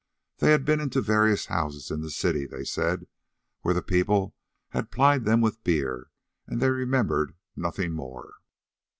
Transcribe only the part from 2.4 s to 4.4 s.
they said, where the people